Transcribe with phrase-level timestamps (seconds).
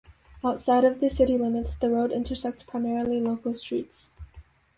[0.43, 4.09] Outside of the city limits, the road intersects primarily local streets.